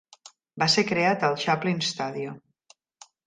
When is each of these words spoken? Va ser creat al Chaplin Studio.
Va 0.63 0.67
ser 0.75 0.83
creat 0.91 1.25
al 1.27 1.37
Chaplin 1.43 1.85
Studio. 1.89 2.35